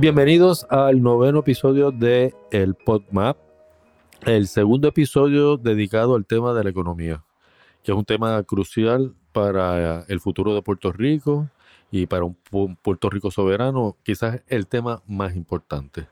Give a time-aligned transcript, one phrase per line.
[0.00, 3.36] Bienvenidos al noveno episodio de El PodMap,
[4.24, 7.24] el segundo episodio dedicado al tema de la economía,
[7.82, 11.48] que es un tema crucial para el futuro de Puerto Rico
[11.90, 12.36] y para un
[12.76, 16.06] Puerto Rico soberano, quizás el tema más importante.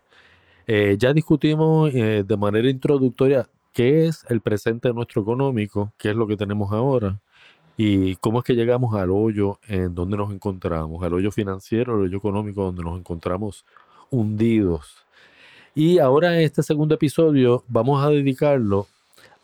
[0.66, 6.16] Eh, ya discutimos eh, de manera introductoria qué es el presente nuestro económico, qué es
[6.16, 7.20] lo que tenemos ahora
[7.76, 12.02] y cómo es que llegamos al hoyo en donde nos encontramos, al hoyo financiero, al
[12.02, 13.64] hoyo económico donde nos encontramos
[14.10, 14.96] hundidos.
[15.74, 18.86] Y ahora en este segundo episodio vamos a dedicarlo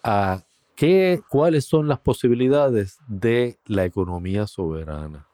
[0.03, 0.43] a
[0.75, 5.27] qué, cuáles son las posibilidades de la economía soberana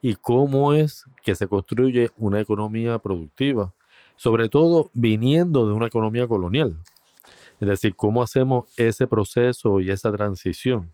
[0.00, 3.74] y cómo es que se construye una economía productiva,
[4.16, 6.76] sobre todo viniendo de una economía colonial.
[7.60, 10.92] Es decir, cómo hacemos ese proceso y esa transición.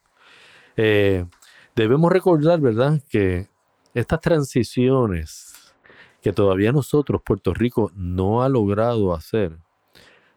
[0.80, 1.26] Eh,
[1.74, 3.48] debemos recordar, ¿verdad?, que
[3.94, 5.74] estas transiciones
[6.22, 9.58] que todavía nosotros, Puerto Rico, no ha logrado hacer,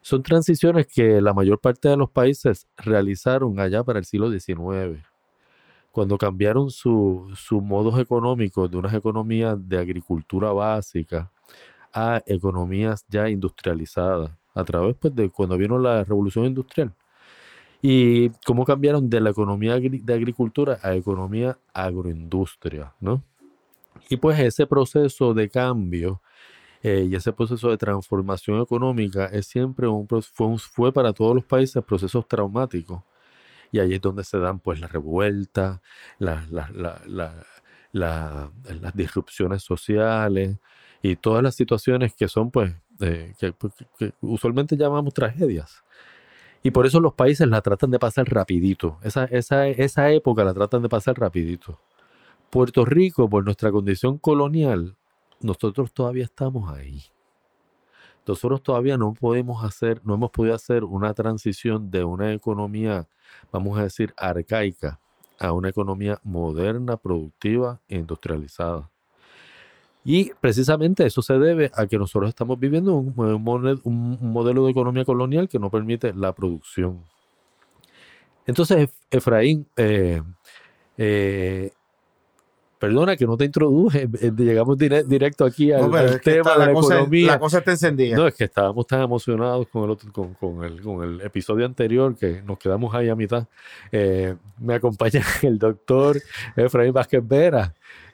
[0.02, 5.06] son transiciones que la mayor parte de los países realizaron allá para el siglo XIX,
[5.92, 11.31] cuando cambiaron sus su modos económicos de unas economías de agricultura básica
[11.94, 16.95] a economías ya industrializadas a través pues, de cuando vino la revolución industrial.
[17.82, 23.24] Y cómo cambiaron de la economía de agricultura a economía agroindustria, ¿no?
[24.10, 26.22] Y pues ese proceso de cambio
[26.84, 31.46] eh, y ese proceso de transformación económica es siempre un, fue, fue para todos los
[31.46, 33.02] países procesos traumáticos.
[33.72, 35.80] Y ahí es donde se dan pues las revueltas,
[36.19, 36.46] las
[38.94, 40.58] disrupciones sociales
[41.02, 45.84] y todas las situaciones que son pues eh, pues, que, usualmente llamamos tragedias.
[46.64, 48.98] Y por eso los países la tratan de pasar rapidito.
[49.02, 51.80] Esa, esa, esa época la tratan de pasar rapidito.
[52.50, 54.96] Puerto Rico, por nuestra condición colonial,
[55.40, 57.04] nosotros todavía estamos ahí.
[58.28, 63.08] Nosotros todavía no podemos hacer, no hemos podido hacer una transición de una economía,
[63.52, 65.00] vamos a decir, arcaica
[65.40, 68.92] a una economía moderna, productiva e industrializada.
[70.03, 75.47] Y precisamente eso se debe a que nosotros estamos viviendo un, modelo de economía colonial
[75.47, 77.03] que no permite la producción.
[78.47, 80.23] Entonces, Efraín, eh,
[80.97, 81.72] eh,
[82.79, 87.28] perdona que no te introduje, eh, llegamos directo aquí al, tema de la, economía.
[87.33, 88.18] La cosa está encendida.
[88.18, 92.16] No, es que estábamos tan emocionados con el, otro, con, el, con el episodio anterior
[92.16, 93.45] que nos quedamos ahí a mitad.
[93.91, 96.19] me acompaña el doctor
[96.56, 97.72] Efraín Vázquez Vera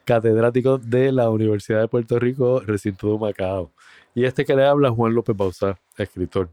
[0.08, 3.74] catedrático de la Universidad de Puerto Rico, recinto de Macao.
[4.16, 6.50] Y este que le habla, Juan López Bauzá, escritor.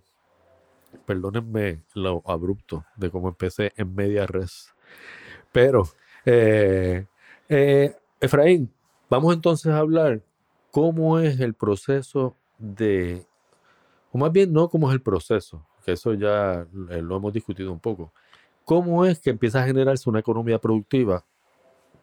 [1.06, 4.74] Perdónenme lo abrupto de cómo empecé en media res.
[5.52, 5.84] Pero,
[6.26, 7.06] eh,
[7.48, 8.72] eh, Efraín,
[9.08, 10.20] vamos entonces a hablar
[10.72, 13.24] cómo es el proceso de,
[14.10, 17.70] o más bien no cómo es el proceso, que eso ya eh, lo hemos discutido
[17.70, 18.12] un poco.
[18.64, 21.24] ¿Cómo es que empieza a generarse una economía productiva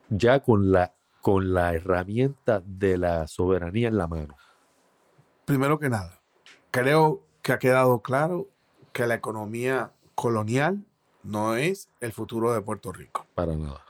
[0.10, 4.36] ya con la con la herramienta de la soberanía en la mano?
[5.46, 6.20] Primero que nada,
[6.72, 8.48] creo que ha quedado claro
[8.94, 10.84] que la economía colonial
[11.24, 13.26] no es el futuro de Puerto Rico.
[13.36, 13.86] Para nada.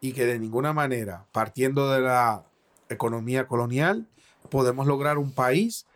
[0.00, 2.44] Y que de ninguna manera, partiendo de la
[2.88, 4.06] economía colonial,
[4.50, 5.86] podemos lograr un país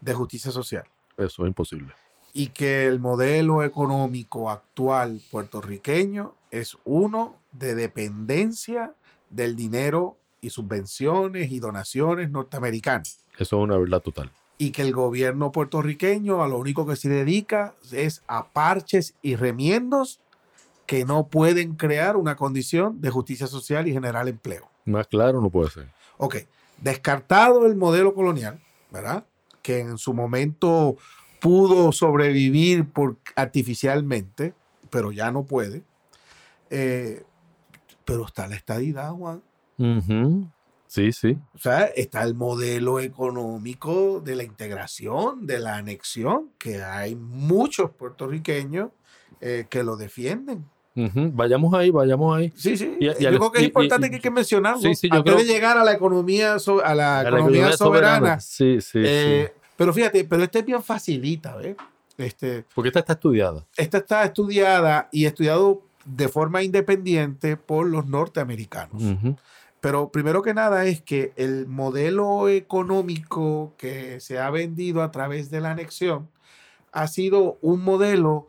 [0.00, 0.84] de justicia social.
[1.16, 1.94] Eso es imposible.
[2.32, 8.94] Y que el modelo económico actual puertorriqueño es uno de dependencia
[9.30, 13.20] del dinero y subvenciones y donaciones norteamericanas.
[13.38, 14.30] Eso es una verdad total.
[14.58, 19.36] Y que el gobierno puertorriqueño a lo único que se dedica es a parches y
[19.36, 20.20] remiendos
[20.86, 24.68] que no pueden crear una condición de justicia social y generar empleo.
[24.84, 25.88] Más claro no puede ser.
[26.18, 26.36] Ok,
[26.78, 28.60] descartado el modelo colonial,
[28.90, 29.24] ¿verdad?
[29.62, 30.96] Que en su momento
[31.40, 34.52] pudo sobrevivir por, artificialmente,
[34.90, 35.82] pero ya no puede.
[36.70, 37.22] Eh,
[38.10, 39.40] pero está la estadidad, Juan.
[40.88, 41.38] Sí, sí.
[41.54, 47.92] O sea, está el modelo económico de la integración, de la anexión, que hay muchos
[47.92, 48.90] puertorriqueños
[49.40, 50.68] eh, que lo defienden.
[50.96, 52.52] Vayamos ahí, vayamos ahí.
[52.56, 52.96] Sí, sí.
[53.00, 54.92] yo creo que es importante que hay que mencionarlo.
[54.92, 58.40] Sí, antes de llegar a la economía, a la, economía, soberana.
[58.40, 61.76] Sí, sí, eh, Pero fíjate, pero este bien facilita, ¿ves?
[62.18, 63.64] Este, Porque esta está estudiada.
[63.76, 69.02] Esta está estudiada y estudiado de forma independiente por los norteamericanos.
[69.80, 75.50] Pero primero que nada es que el modelo económico que se ha vendido a través
[75.50, 76.28] de la anexión
[76.92, 78.48] ha sido un modelo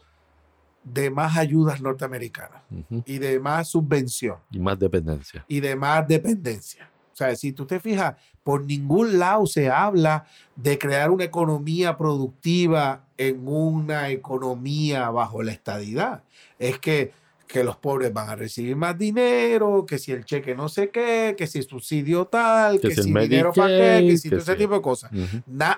[0.83, 2.63] de más ayudas norteamericanas
[3.05, 4.37] y de más subvención.
[4.51, 5.45] Y más dependencia.
[5.47, 6.89] Y de más dependencia.
[7.13, 10.25] O sea, si tú te fijas, por ningún lado se habla
[10.55, 16.23] de crear una economía productiva en una economía bajo la estadidad.
[16.57, 17.13] Es que,
[17.51, 21.35] que los pobres van a recibir más dinero, que si el cheque no sé qué,
[21.37, 24.75] que si el subsidio tal, que, si dinero para qué, que si todo ese tipo
[24.75, 25.11] de cosas.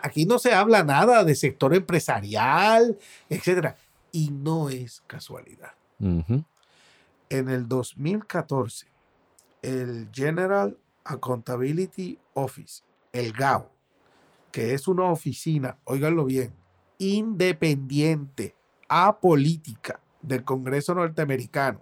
[0.03, 2.97] aquí no se habla nada de sector empresarial,
[3.27, 3.75] etcétera.
[4.11, 5.71] Y no es casualidad.
[5.99, 8.85] En el 2014,
[9.63, 13.71] el General Accountability Office, el GAO,
[14.51, 16.53] que es una oficina, óiganlo bien,
[16.99, 18.53] independiente,
[18.87, 21.81] apolítica del Congreso norteamericano,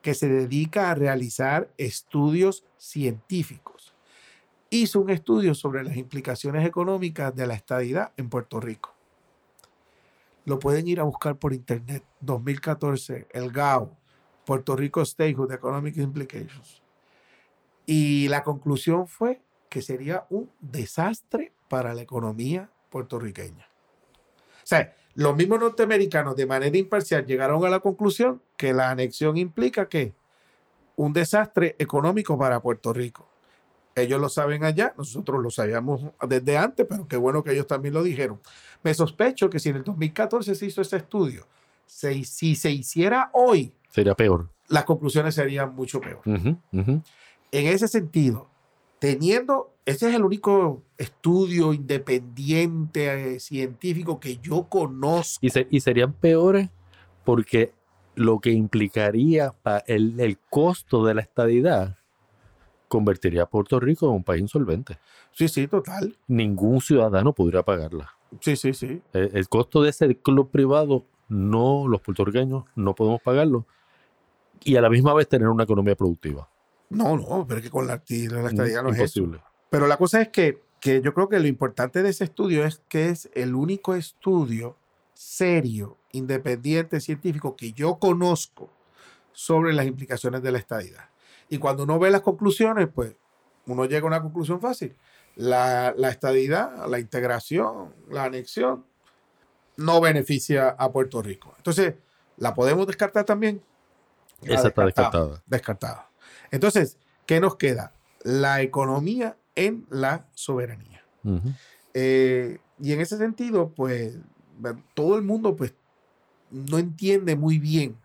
[0.00, 3.94] que se dedica a realizar estudios científicos.
[4.70, 8.94] Hizo un estudio sobre las implicaciones económicas de la estadidad en Puerto Rico.
[10.46, 12.02] Lo pueden ir a buscar por internet.
[12.20, 13.96] 2014, el GAO,
[14.46, 16.82] Puerto Rico Statehood Economic Implications.
[17.84, 23.68] Y la conclusión fue que sería un desastre para la economía puertorriqueña.
[24.62, 29.36] O sea, los mismos norteamericanos de manera imparcial llegaron a la conclusión que la anexión
[29.36, 30.14] implica que
[30.96, 33.26] un desastre económico para Puerto Rico.
[33.94, 37.94] Ellos lo saben allá, nosotros lo sabíamos desde antes, pero qué bueno que ellos también
[37.94, 38.40] lo dijeron.
[38.82, 41.46] Me sospecho que si en el 2014 se hizo ese estudio,
[41.86, 44.48] si, se hiciera hoy, sería peor.
[44.68, 46.20] Las conclusiones serían mucho peor.
[46.24, 47.02] En
[47.50, 48.48] ese sentido,
[49.00, 55.40] teniendo, ese es el único estudio independiente eh, científico que yo conozco.
[55.42, 56.70] Y, serían peores
[57.24, 57.72] porque
[58.14, 59.54] lo que implicaría
[59.86, 61.96] el, el costo de la estadidad
[62.88, 64.98] convertiría a Puerto Rico en un país insolvente.
[65.32, 66.16] Sí, sí, total.
[66.26, 68.10] Ningún ciudadano podría pagarla.
[68.40, 69.02] Sí, sí, sí.
[69.12, 73.66] El, costo de ese club privado, no, los puertorriqueños no podemos pagarlo.
[74.62, 76.48] Y a la misma vez tener una economía productiva.
[76.90, 79.40] No, no, pero es que con la, la estadía no es posible.
[79.70, 82.82] Pero la cosa es que, que yo creo que lo importante de ese estudio es
[82.88, 84.76] que es el único estudio
[85.14, 88.70] serio, independiente, científico que yo conozco
[89.32, 91.10] sobre las implicaciones de la estadidad.
[91.48, 93.14] Y cuando uno ve las conclusiones, pues
[93.66, 94.96] uno llega a una conclusión fácil.
[95.36, 98.84] La, la estadidad, la integración, la anexión,
[99.76, 101.54] no beneficia a Puerto Rico.
[101.56, 101.94] Entonces,
[102.36, 103.62] ¿la podemos descartar también?
[104.42, 105.42] Esa está descartada.
[105.46, 106.10] Descartada.
[106.50, 107.92] Entonces, ¿qué nos queda?
[108.22, 109.36] La economía
[109.66, 111.04] en la soberanía.
[111.92, 114.18] Eh, y en ese sentido, pues,
[114.94, 115.74] todo el mundo, pues,
[116.50, 117.96] no entiende muy bien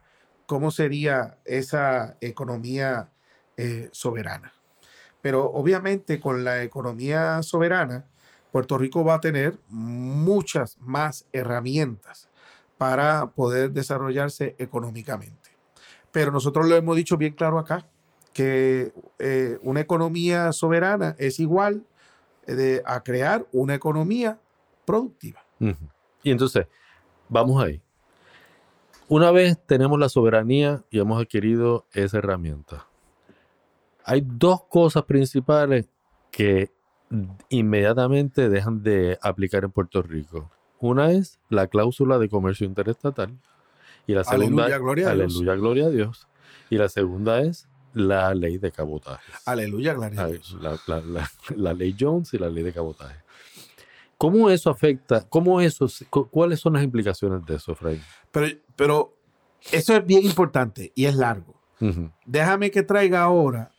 [0.46, 3.10] cómo sería esa economía
[3.58, 4.54] eh, soberana.
[5.22, 8.06] Pero obviamente con la economía soberana,
[8.52, 12.30] Puerto Rico va a tener muchas más herramientas
[12.78, 15.50] para poder desarrollarse económicamente.
[16.12, 17.88] Pero nosotros lo hemos dicho bien claro acá,
[18.36, 21.86] que eh, una economía soberana es igual
[22.46, 24.38] de, a crear una economía
[24.84, 25.42] productiva.
[26.22, 26.68] Y entonces,
[27.30, 27.82] vamos ahí.
[29.08, 32.86] Una vez tenemos la soberanía y hemos adquirido esa herramienta,
[34.04, 35.86] hay dos cosas principales
[36.30, 36.74] que
[37.48, 40.52] inmediatamente dejan de aplicar en Puerto Rico.
[40.82, 43.40] Una es la cláusula de comercio interestatal
[44.06, 46.28] y la segunda aleluya, gloria, aleluya, gloria a Dios.
[46.70, 49.24] Y la segunda es la ley de cabotaje.
[49.46, 50.56] Aleluya, gloria a Dios.
[51.56, 53.16] La, ley Jones y la ley de cabotaje.
[54.18, 55.28] ¿Cómo eso afecta?
[55.28, 58.02] ¿Cómo eso, ¿Cuáles son las implicaciones de eso, Fray?
[58.32, 59.18] Pero, pero
[59.72, 61.56] eso es bien importante y es largo.
[62.26, 63.72] Déjame que traiga ahora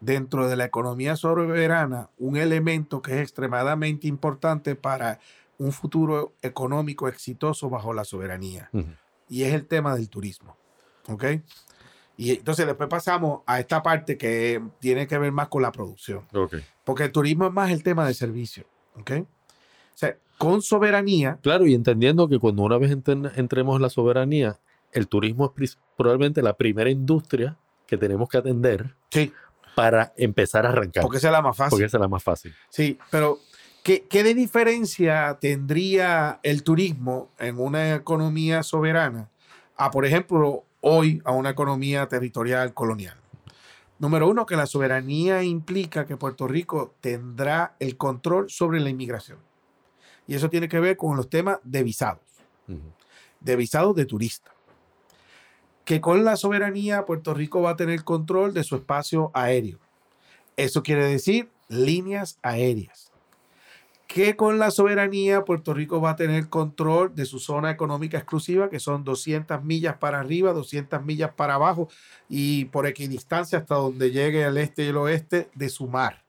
[0.00, 5.18] dentro de la economía soberana un elemento que es extremadamente importante para
[5.56, 8.70] un futuro económico exitoso bajo la soberanía.
[9.28, 10.56] Y es el tema del turismo.
[11.08, 11.24] ¿Ok?
[12.18, 16.26] Y entonces después pasamos a esta parte que tiene que ver más con la producción.
[16.30, 16.62] Okay.
[16.84, 18.64] Porque el turismo es más el tema de servicio.
[18.96, 19.12] ¿Ok?
[19.12, 19.26] O
[19.94, 21.38] sea, con soberanía.
[21.42, 24.58] Claro, y entendiendo que cuando una vez entremos en la soberanía,
[24.92, 27.56] el turismo es probablemente la primera industria
[27.86, 28.94] que tenemos que atender.
[29.10, 29.32] Sí
[29.78, 31.04] para empezar a arrancar.
[31.04, 31.70] Porque esa es la más fácil.
[31.70, 32.52] Porque esa es la más fácil.
[32.68, 33.38] Sí, pero
[33.84, 39.28] ¿qué, ¿qué, de diferencia tendría el turismo en una economía soberana
[39.76, 43.16] a, por ejemplo, hoy a una economía territorial colonial?
[43.98, 49.38] Número uno, que la soberanía implica que Puerto Rico tendrá el control sobre la inmigración.
[50.26, 52.22] Y eso tiene que ver con los temas de visados,
[53.40, 54.52] de visados de turistas
[55.88, 59.78] que con la soberanía Puerto Rico va a tener control de su espacio aéreo.
[60.54, 63.07] Eso quiere decir líneas aéreas.
[64.08, 68.70] Que con la soberanía Puerto Rico va a tener control de su zona económica exclusiva,
[68.70, 71.88] que son 200 millas para arriba, 200 millas para abajo
[72.26, 76.24] y por equidistancia hasta donde llegue el este y el oeste de su mar.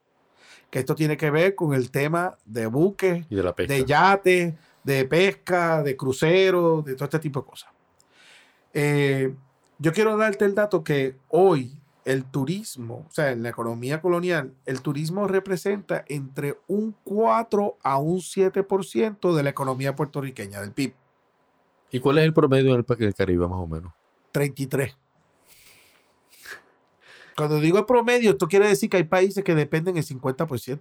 [0.69, 3.73] que esto tiene que ver con el tema de buques, Y de la pesca.
[3.73, 7.71] de yates, de pesca, de cruceros, de todo este tipo de cosas.
[8.73, 9.33] Eh,
[9.79, 11.75] yo quiero darte el dato que hoy
[12.09, 17.99] el turismo, o sea, en la economía colonial, el turismo representa entre un 4 a
[17.99, 20.95] un 7% de la economía puertorriqueña, del PIB.
[21.91, 23.93] ¿Y cuál es el promedio del, del Caribe, más o menos?
[24.31, 24.97] 33.
[27.37, 30.79] Cuando digo el promedio, esto quiere decir que hay países que dependen el 50%.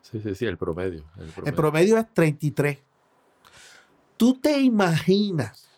[0.00, 1.04] Sí, sí, sí, el promedio.
[1.18, 1.44] El promedio.
[1.44, 2.78] El promedio es 33.
[4.16, 5.68] ¿Tú te imaginas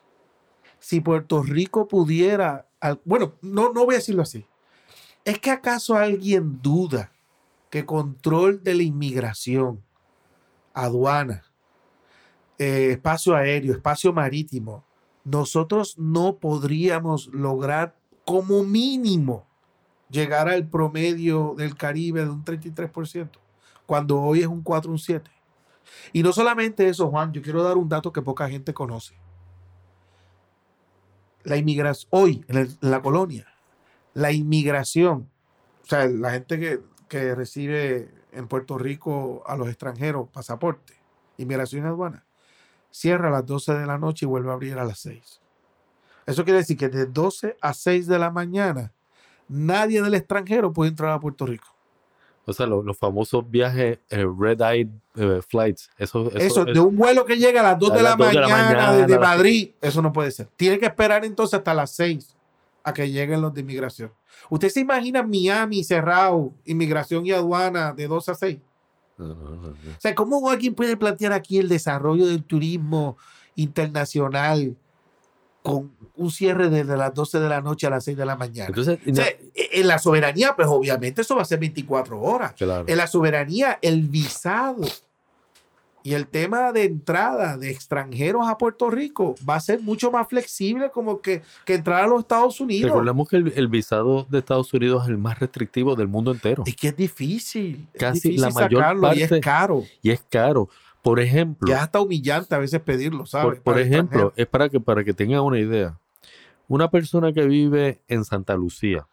[0.78, 2.68] si Puerto Rico pudiera...
[3.04, 4.46] Bueno, no, no voy a decirlo así.
[5.24, 7.10] ¿Es que acaso alguien duda
[7.70, 9.82] que control de la inmigración,
[10.74, 11.44] aduana,
[12.58, 14.84] eh, espacio aéreo, espacio marítimo,
[15.24, 19.46] nosotros no podríamos lograr como mínimo
[20.10, 23.30] llegar al promedio del Caribe de un 33%,
[23.86, 25.30] cuando hoy es un 4, un 7?
[26.12, 29.14] Y no solamente eso, Juan, yo quiero dar un dato que poca gente conoce.
[31.42, 33.46] La inmigración, hoy en, la colonia,
[34.14, 35.28] la inmigración,
[35.82, 40.94] o sea, la gente que, que recibe en Puerto Rico a los extranjeros pasaporte,
[41.36, 42.24] inmigración y aduana,
[42.90, 45.40] cierra a las 12 de la noche y vuelve a abrir a las 6.
[46.26, 48.92] Eso quiere decir que de 12 a 6 de la mañana,
[49.48, 51.66] nadie del extranjero puede entrar a Puerto Rico.
[52.46, 55.90] O sea, lo- los famosos viajes eh, Red Eye eh, Flights.
[55.96, 58.16] Eso, eso, Eso, es- de un vuelo que llega a las 2 A de la,
[58.16, 60.48] dos de la mañana, mañana, desde Madrid, eso no puede ser.
[60.56, 62.34] Tiene que esperar entonces hasta las 6
[62.84, 64.12] a que lleguen los de inmigración.
[64.50, 68.58] ¿Usted se imagina Miami cerrado, inmigración y aduana de 2 a 6?
[69.16, 69.68] No, no, no, no.
[69.68, 73.16] O sea, ¿cómo alguien puede plantear aquí el desarrollo del turismo
[73.56, 74.76] internacional
[75.62, 78.68] con un cierre desde las 12 de la noche a las 6 de la mañana?
[78.68, 82.52] Entonces, O sea, en la soberanía, pues obviamente eso va a ser 24 horas.
[82.52, 82.84] claro.
[82.86, 84.82] En la soberanía, el visado
[86.06, 90.28] y el tema de entrada de extranjeros a Puerto Rico va a ser mucho más
[90.28, 92.90] flexible como que, que entrar a los Estados Unidos.
[92.90, 96.62] Recordemos que el, el visado de Estados Unidos es el más restrictivo del mundo entero.
[96.66, 97.88] Es que es difícil.
[97.94, 99.82] es Casi difícil la mayor sacarlo y parte- es caro.
[100.02, 100.68] Y es caro.
[101.00, 103.60] Por ejemplo, Y es hasta humillante a veces pedirlo, ¿sabes?
[103.60, 105.98] por, ejemplo, es para que, para que tengan una idea.
[106.68, 109.06] Una persona que vive en Santa Lucía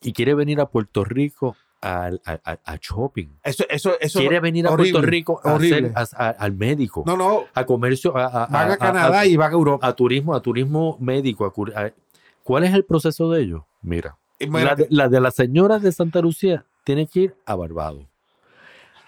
[0.00, 3.28] y quiere venir a Puerto Rico al- a, a- shopping.
[3.42, 5.92] Eso, eso, eso quiere venir a horrible, Puerto Rico a horrible.
[5.94, 7.44] hacer- a- a- al médico, No, no.
[7.54, 9.86] a comercio, a, a- Van a, Canadá y van a Europa.
[9.86, 11.52] a turismo, a turismo médico.
[12.42, 13.62] ¿Cuál es el proceso de ellos?
[13.82, 18.06] Mira, la de, la de las señoras de Santa Lucía tiene que ir a Barbados.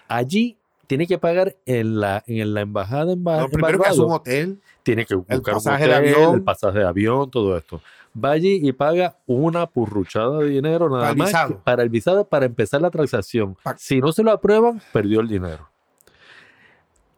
[0.07, 0.57] Allí
[0.91, 4.11] tiene que pagar en la, en la embajada en, Ba- en primero que es un
[4.11, 4.59] hotel.
[4.83, 6.35] tiene que buscar un pasaje de hotel, avión.
[6.35, 7.81] el pasaje de avión, todo esto.
[8.13, 11.61] Va allí y paga una purruchada de dinero nada Para el más visado.
[11.63, 13.55] para el visado para empezar la transacción.
[13.63, 15.69] Pa- Si no se lo aprueban, perdió el dinero.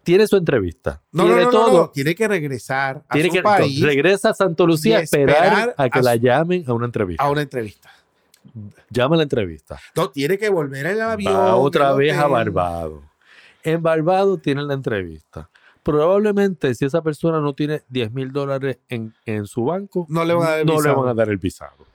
[0.03, 1.01] Tiene su entrevista.
[1.11, 1.81] No, no, tiene no, no, todo.
[1.83, 5.73] no, Tiene que regresar a Tiene su que país regresa a Santo Lucía a esperar,
[5.75, 7.23] a que a la su- llamen a una entrevista.
[7.23, 7.89] a una entrevista.
[8.91, 9.79] Llama a la entrevista.
[9.95, 11.33] No, tiene que volver al avión.
[11.33, 12.27] Va otra el vez a.
[12.27, 13.01] Barbados.
[13.63, 15.49] En Barbados tienen la entrevista.
[15.83, 20.33] Probablemente si esa persona no tiene 10 mil dólares en, en su banco, No le
[20.33, 21.01] van a dar el no le visado.
[21.01, 21.85] van a dar el visado.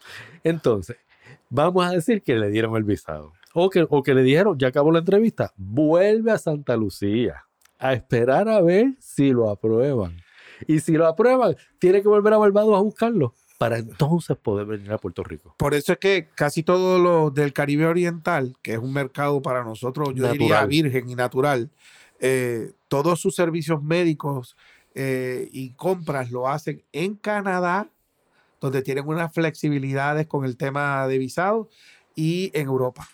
[0.44, 0.96] Entonces,
[1.48, 3.32] vamos a decir que le dieron el visado.
[3.54, 7.44] O que, o que le dijeron, ya acabó la entrevista, vuelve a Santa Lucía
[7.78, 10.16] a esperar a ver si lo aprueban.
[10.66, 14.92] Y si lo aprueban, tiene que volver a Barbados a buscarlo para entonces poder venir
[14.92, 15.54] a Puerto Rico.
[15.58, 19.64] Por eso es que casi todo lo del Caribe Oriental, que es un mercado para
[19.64, 20.68] nosotros, yo diría Natural.
[20.68, 21.70] virgen y natural,
[22.20, 24.56] eh, todos sus servicios médicos
[24.94, 27.88] eh, y compras lo hacen en Canadá,
[28.60, 31.68] donde tienen unas flexibilidades con el tema de visado,
[32.14, 33.08] y en Europa.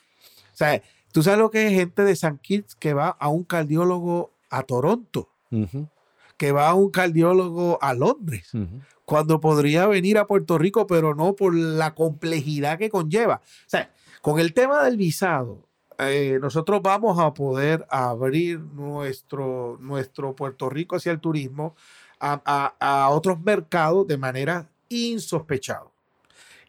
[0.53, 0.83] O sea,
[1.13, 4.63] tú sabes lo que es gente de San Kitts que va a un cardiólogo a
[4.63, 5.89] Toronto, Ujú,
[6.37, 8.81] que va un cardiólogo a Londres ujú.
[9.05, 13.37] cuando podría venir a Puerto Rico, pero no por la complejidad que conlleva.
[13.45, 20.35] O sea, con el tema del visado, eh, nosotros vamos a poder abrir nuestro, nuestro
[20.35, 21.77] Puerto Rico hacia el turismo
[22.19, 22.41] a,
[22.81, 25.87] a- a otros mercados de manera insospechada.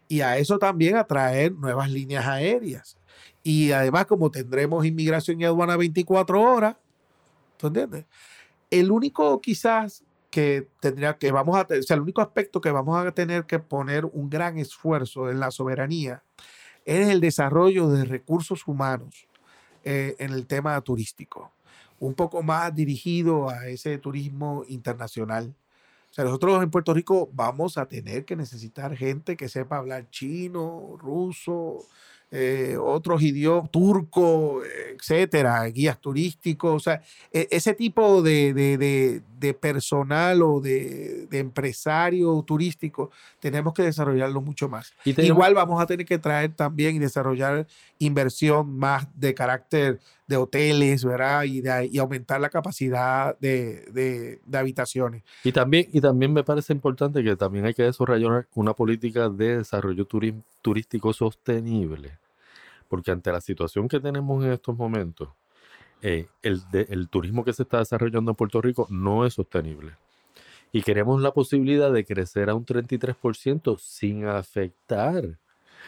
[0.07, 2.97] Y a eso también atraer nuevas líneas aéreas.
[3.41, 6.75] Y además, como tendremos inmigración y aduana 24 horas,
[7.57, 8.05] ¿tú entiendes?
[8.69, 10.03] El único quizás
[10.35, 13.59] que tendría que vamos a, o sea, el único aspecto que vamos a tener que
[13.59, 16.23] poner un gran esfuerzo en la soberanía
[16.83, 19.27] es el desarrollo de recursos humanos
[19.85, 21.51] eh, en el tema turístico,
[21.99, 25.55] un poco más dirigido a ese turismo internacional.
[26.11, 30.09] O sea, nosotros en Puerto Rico vamos a tener que necesitar gente que sepa hablar
[30.09, 31.85] chino, ruso,
[32.37, 34.61] eh, otros idiomas, turco,
[34.93, 37.01] etcétera, guías turísticos, o sea,
[37.31, 44.91] e, ese tipo de, de, personal o de, empresario turístico, tenemos que desarrollarlo mucho más.
[45.05, 47.67] Igual vamos a tener que traer también y desarrollar
[47.99, 51.43] inversión más de carácter de hoteles, ¿verdad?
[51.43, 55.23] Y, y aumentar la capacidad de, habitaciones.
[55.45, 59.59] Y también, y también me parece importante que también hay que desarrollar una política de
[59.59, 60.05] desarrollo
[60.61, 62.24] turístico sostenible
[62.87, 65.29] porque ante la situación que tenemos en estos momentos,
[66.01, 69.93] eh, el, el turismo que se está desarrollando en Puerto Rico no es sostenible.
[70.71, 75.37] Y queremos la posibilidad de crecer a un 33% sin afectar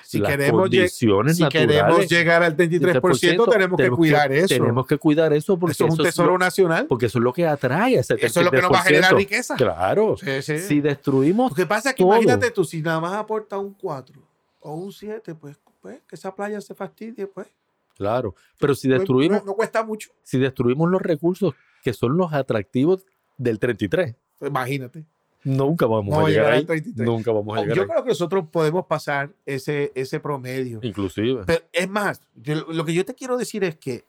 [0.03, 4.47] si las queremos condiciones si queremos llegar al 33%, tenemos, que cuidar eso.
[4.47, 6.85] Tenemos que cuidar eso porque eso es un tesoro nacional.
[6.87, 9.15] Porque eso es lo que atrae ese Eso es lo que nos va a generar
[9.15, 9.55] riqueza.
[9.55, 10.15] Claro.
[10.17, 11.51] Si destruimos.
[11.51, 14.21] Lo que pasa es que imagínate tú, si nada más aporta un 4
[14.61, 17.47] o un 7, pues pues, que esa playa se fastidie, pues.
[17.95, 19.43] Claro, pero si destruimos...
[19.43, 20.11] No, cuesta mucho.
[20.23, 23.05] Si destruimos los recursos que son los atractivos
[23.37, 24.15] del 33.
[24.41, 25.05] Imagínate.
[25.43, 26.65] Nunca vamos, a llegar, ahí.
[26.95, 30.79] Nunca vamos a llegar Yo creo que nosotros podemos pasar ese, ese promedio.
[30.81, 31.43] Inclusive.
[31.45, 32.21] Pero es más,
[32.67, 34.03] lo que yo te quiero decir es que,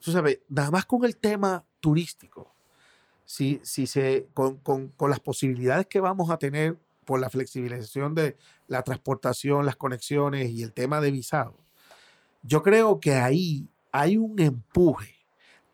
[0.00, 2.52] tú sabes, nada más con el tema turístico,
[3.24, 8.14] si, si se, con, con, con las posibilidades que vamos a tener por la flexibilización
[8.14, 11.58] de la transportación, las conexiones y el tema de visado,
[12.42, 15.14] yo creo que ahí hay un empuje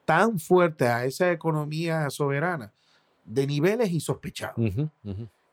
[0.04, 2.72] tan fuerte a esa economía soberana
[3.24, 4.56] de niveles insospechados.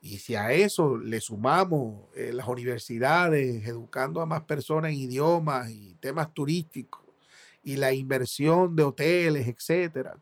[0.00, 5.70] Y si a eso le sumamos eh, las universidades educando a más personas en idiomas
[5.70, 7.02] y temas turísticos
[7.64, 10.16] y la inversión de hoteles, etcétera,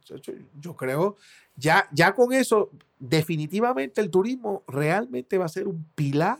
[0.58, 1.16] yo creo
[1.56, 6.38] ya, ya con eso, definitivamente el turismo realmente va a ser un pilar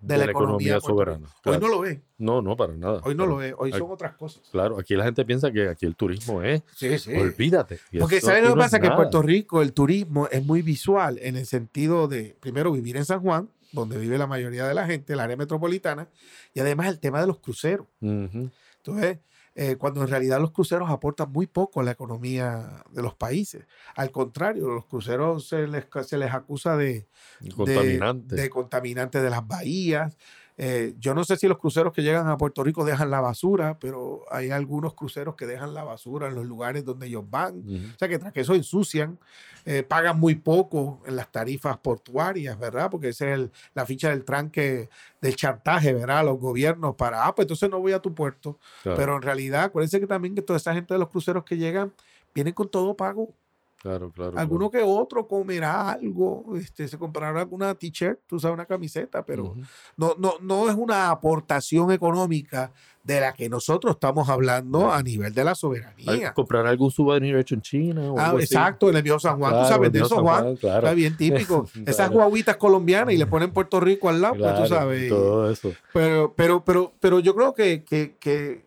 [0.00, 1.26] de, la, economía, soberana.
[1.44, 2.00] Hoy no lo ve.
[2.18, 3.00] No, no, para nada.
[3.04, 4.42] Hoy no lo ve, hoy son otras cosas.
[4.50, 6.62] Claro, aquí la gente piensa que aquí el turismo es.
[6.76, 7.12] Sí, sí.
[7.14, 7.80] Olvídate.
[7.98, 8.78] Porque ¿sabes lo que pasa?
[8.78, 12.96] que en Puerto Rico el turismo es muy visual en el sentido de, primero, vivir
[12.96, 16.08] en San Juan, donde vive la mayoría de la gente, el área metropolitana,
[16.54, 17.86] y además el tema de los cruceros.
[18.00, 19.18] Entonces,
[19.60, 23.66] eh, cuando en realidad los cruceros aportan muy poco a la economía de los países.
[23.96, 27.08] Al contrario, los cruceros se les, se les acusa de,
[27.40, 27.98] de,
[28.36, 30.16] de contaminantes de las bahías,
[30.60, 33.78] eh, yo no sé si los cruceros que llegan a Puerto Rico dejan la basura,
[33.78, 37.62] pero hay algunos cruceros que dejan la basura en los lugares donde ellos van.
[37.94, 39.20] O sea que tras que eso ensucian,
[39.64, 42.90] eh, pagan muy poco en las tarifas portuarias, ¿verdad?
[42.90, 44.88] Porque esa es la ficha del tranque
[45.20, 46.24] del chantaje, ¿verdad?
[46.24, 48.58] Los gobiernos para, ah, pues entonces no voy a tu puerto.
[48.82, 51.92] Pero en realidad, acuérdense que también que toda esa gente de los cruceros que llegan
[52.34, 53.32] vienen con todo pago.
[53.80, 54.36] Claro, claro.
[54.36, 59.54] Alguno que otro comerá algo, este, se comprará alguna t-shirt, tú sabes, una camiseta, pero
[59.96, 62.72] no, no, no es una aportación económica
[63.04, 66.34] de la que nosotros estamos hablando a nivel de la soberanía.
[66.34, 68.12] Comprar algún souvenir hecho en China.
[68.18, 70.48] ah, exacto, en el viejo San Juan, tú sabes de eso, Juan.
[70.48, 71.66] Está bien típico.
[71.86, 75.08] Esas guaguitas colombianas y le ponen Puerto Rico al lado, pues tú sabes.
[75.08, 75.72] Todo eso.
[75.92, 78.64] Pero, pero, pero, pero yo creo que, que, que,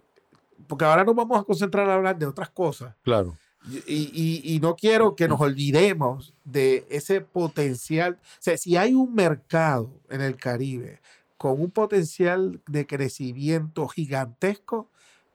[0.67, 2.95] porque ahora nos vamos a concentrar a hablar de otras cosas.
[3.04, 3.38] Claro.
[3.69, 8.17] Y, no quiero que nos olvidemos de ese potencial.
[8.21, 11.00] O sea, si hay un mercado en el Caribe
[11.38, 14.89] con un potencial de crecimiento gigantesco,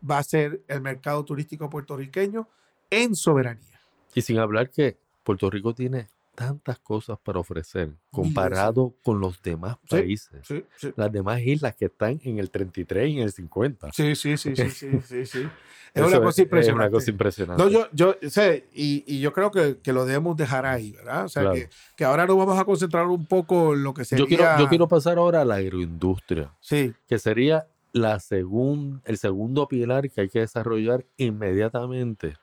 [0.08, 2.48] va a ser el mercado turístico puertorriqueño
[2.90, 3.80] en soberanía.
[4.14, 9.76] Y sin hablar que Puerto Rico tiene tantas cosas para ofrecer comparado con los demás
[9.88, 10.46] países.
[10.94, 13.90] Las demás islas que están en el 33 y en el 50.
[13.92, 15.48] Sí, sí, sí, sí, sí, sí,
[15.94, 16.60] Es, una cosa impresionante.
[16.60, 17.64] es una cosa impresionante.
[17.64, 21.24] No, yo, yo sé, y, y, yo creo que, que, lo debemos dejar ahí, ¿verdad?
[21.24, 24.24] O sea, que, que, ahora nos vamos a concentrar un poco en lo que sería...
[24.24, 26.52] Yo quiero, yo quiero pasar ahora a la agroindustria.
[26.60, 26.92] Sí.
[27.08, 32.36] Que sería la segun, el segundo pilar que hay que desarrollar inmediatamente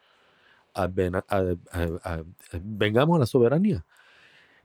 [2.62, 3.86] vengamos a la soberanía.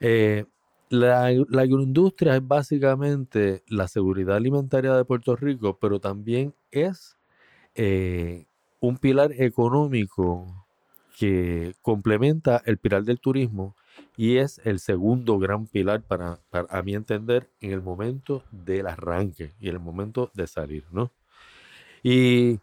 [0.01, 0.45] Eh,
[0.91, 7.17] la, agroindustria es básicamente la seguridad alimentaria de Puerto Rico, pero también es
[7.75, 8.47] eh,
[8.81, 10.67] un pilar económico
[11.19, 13.75] que complementa el pilar del turismo
[14.17, 19.53] y es el segundo gran pilar para, a mi entender en el momento del arranque
[19.61, 21.11] y el momento de salir, ¿no?
[22.03, 22.61] Y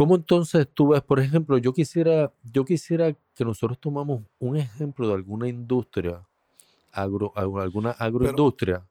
[0.00, 5.06] ¿Cómo entonces tú ves, por ejemplo, yo quisiera, yo quisiera que nosotros tomamos un ejemplo
[5.08, 6.22] de alguna industria,
[6.90, 8.82] agro, alguna agroindustria.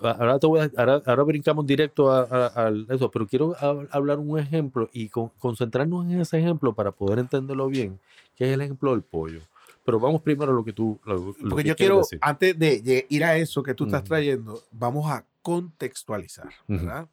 [0.00, 3.56] ahora, te voy a, ahora, brincamos directo a, eso, pero quiero
[3.90, 7.98] hablar un ejemplo y concentrarnos en ese ejemplo para poder entenderlo bien,
[8.36, 9.40] que es el ejemplo del pollo.
[9.84, 11.00] Pero vamos primero a lo que tú.
[11.48, 16.50] Porque yo quiero, antes de ir a eso que tú estás trayendo, vamos a contextualizar,
[16.68, 17.08] ¿verdad?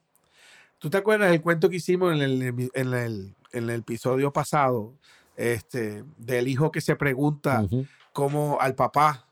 [0.78, 4.94] ¿Tú te acuerdas del cuento que hicimos en el, en el, en el episodio pasado?
[5.36, 7.64] Este, del hijo que se pregunta
[8.12, 9.24] cómo al papá,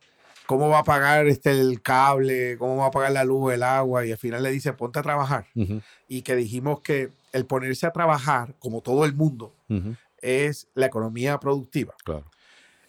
[0.47, 4.07] cómo va a pagar este, el cable, cómo va a pagar la luz, el agua,
[4.07, 5.47] y al final le dice, ponte a trabajar.
[6.07, 9.53] Y que dijimos que el ponerse a trabajar, como todo el mundo,
[10.19, 11.95] es la economía productiva.
[12.05, 12.25] Claro.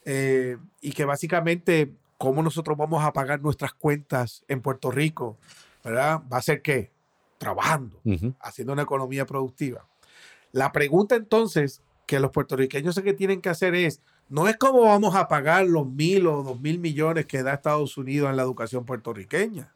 [0.05, 5.37] Eh, y que básicamente, cómo nosotros vamos a pagar nuestras cuentas en Puerto Rico,
[5.83, 6.21] ¿verdad?
[6.31, 6.91] Va a ser qué?
[7.37, 8.01] Trabajando,
[8.39, 9.87] haciendo una economía productiva.
[10.51, 14.81] La pregunta entonces que los puertorriqueños sé que tienen que hacer es, no es cómo
[14.81, 18.43] vamos a pagar los mil o dos mil millones que da Estados Unidos en la
[18.43, 19.73] educación puertorriqueña.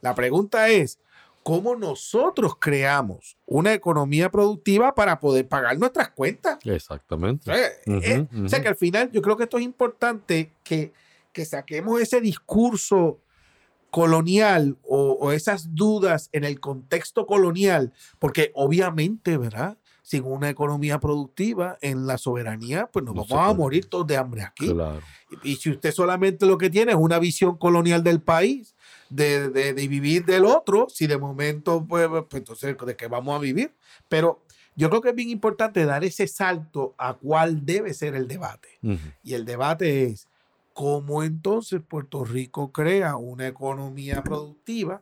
[0.00, 1.00] La pregunta es,
[1.42, 6.58] ¿cómo nosotros creamos una economía productiva para poder pagar nuestras cuentas?
[6.64, 7.50] Exactamente.
[7.50, 10.92] O sea, eh, eh, que al final yo creo que esto es importante que,
[11.32, 13.18] que saquemos ese discurso
[13.94, 19.78] colonial o, o, esas dudas en el contexto colonial, porque obviamente, ¿verdad?
[20.02, 24.42] sin una economía productiva en la soberanía, pues nos vamos a morir todos de hambre
[24.42, 24.74] aquí.
[25.44, 28.74] Y, si usted solamente lo que tiene es una visión colonial del país,
[29.10, 33.36] de, de, vivir del otro, si de momento, pues, pues, pues, entonces, ¿de qué vamos
[33.36, 33.76] a vivir?
[34.08, 34.42] Pero
[34.74, 38.80] yo creo que es bien importante dar ese salto a cuál debe ser el debate.
[39.22, 40.26] Y el debate es,
[40.74, 45.00] ¿cómo entonces Puerto Rico crea una economía productiva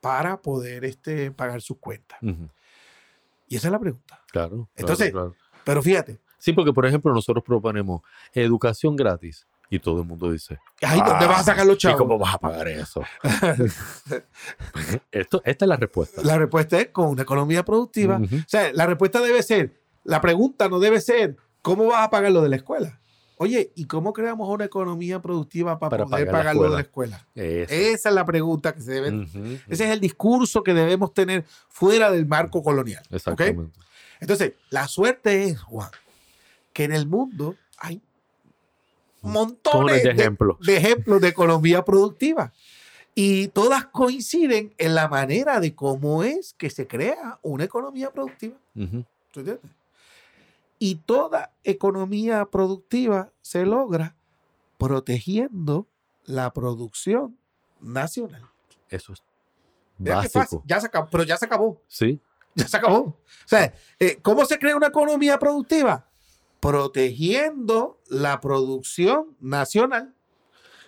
[0.00, 2.18] para poder este, pagar sus cuentas?
[3.46, 4.20] Y esa es la pregunta.
[4.32, 4.68] Claro.
[4.74, 5.12] Entonces,
[5.62, 6.18] pero fíjate.
[6.38, 8.00] Sí, porque por ejemplo nosotros proponemos
[8.32, 11.96] educación gratis y todo el mundo dice, ay, ¿dónde vas a sacar los chavos?
[11.96, 13.02] ¿Y cómo vas a pagar eso?
[15.12, 16.22] Esto, esta es la respuesta.
[16.24, 18.16] La respuesta es con una economía productiva.
[18.18, 22.32] O sea, la respuesta debe ser, la pregunta no debe ser, ¿cómo vas a pagar
[22.32, 23.00] lo de la escuela?
[23.42, 27.26] Oye, ¿y cómo creamos una economía productiva para, poder pagar, lo de la escuela?
[27.34, 29.26] Esa es la pregunta que se debe.
[29.66, 33.02] Ese es el discurso que debemos tener fuera del marco colonial.
[33.08, 33.80] Exactamente.
[34.20, 35.88] Entonces, la suerte es, Juan,
[36.74, 38.02] que en el mundo hay
[39.22, 40.58] montones de, ejemplos.
[40.60, 42.52] De, ejemplos de economía productiva.
[43.14, 48.58] Y todas coinciden en la manera de cómo es que se crea una economía productiva.
[48.74, 49.60] entiendes?
[50.82, 54.16] Y toda economía productiva se logra
[54.78, 55.86] protegiendo
[56.24, 57.38] la producción
[57.80, 58.48] nacional.
[58.88, 59.22] Eso es
[59.98, 60.62] básico.
[60.66, 61.82] Ya se acabó, pero ya se acabó.
[61.86, 62.18] Sí.
[62.54, 63.00] Ya se acabó.
[63.00, 66.08] O sea, eh, ¿cómo se crea una economía productiva?
[66.60, 70.14] Protegiendo la producción nacional.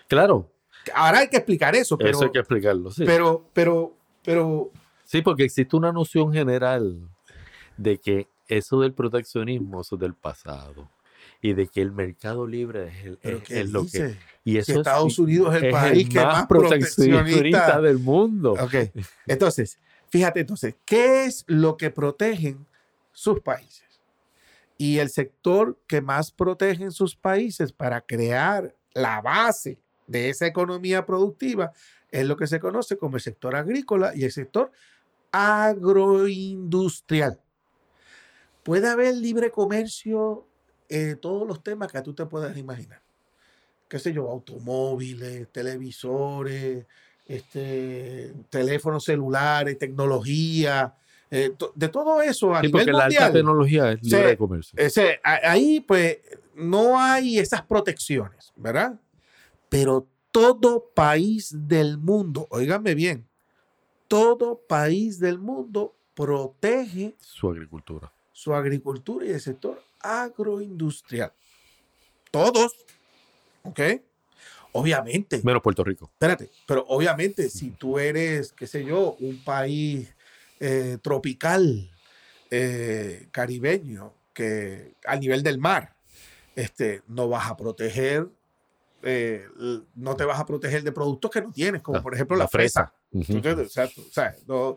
[0.09, 0.51] Claro.
[0.95, 1.97] Ahora hay que explicar eso.
[1.99, 3.05] Pero, eso hay que explicarlo, sí.
[3.05, 4.71] Pero, pero, pero.
[5.05, 7.09] Sí, porque existe una noción general
[7.77, 10.91] de que eso del proteccionismo, eso es del pasado.
[11.41, 14.17] Y de que el mercado libre es, el, lo que.
[14.45, 18.53] Y eso Estados Unidos es el país que más proteccionista del mundo.
[18.53, 18.75] Ok.
[19.27, 19.79] Entonces,
[20.13, 22.67] Fíjate entonces, ¿qué es lo que protegen
[23.13, 24.03] sus países?
[24.77, 30.47] Y el sector que más protege en sus países para crear la base de esa
[30.47, 31.73] economía productiva
[32.11, 34.71] es lo que se conoce como el sector agrícola y el sector
[35.31, 37.41] agroindustrial.
[38.63, 40.47] Puede haber libre comercio
[40.89, 43.03] en todos los temas que tú te puedas imaginar.
[43.89, 46.87] Qué sé yo, automóviles, televisores,
[47.27, 50.95] este, teléfonos celulares, tecnología,
[51.31, 54.79] eh, de todo eso a sí, nivel porque la alta tecnología es libre de comercio.
[54.79, 56.19] Ese, ahí pues
[56.55, 59.01] no hay esas protecciones, ¿verdad?
[59.71, 63.27] Pero todo país del mundo, óigame bien,
[64.09, 68.13] todo país del mundo protege su agricultura.
[68.43, 71.33] Su agricultura y el sector agroindustrial.
[72.33, 72.75] Todos,
[73.63, 73.81] ¿ok?
[74.73, 75.41] Obviamente.
[75.45, 76.11] Menos Puerto Rico.
[76.13, 80.13] Espérate, pero obviamente si tú eres, qué sé yo, un país
[80.59, 81.89] eh, tropical,
[82.51, 85.95] eh, caribeño, que al nivel del mar,
[86.57, 88.27] este, no vas a proteger,
[89.05, 89.47] eh,
[89.95, 92.93] no te vas a proteger de productos que no tienes, como por ejemplo la, fresa.
[93.13, 93.69] O
[94.11, 94.77] sea, no,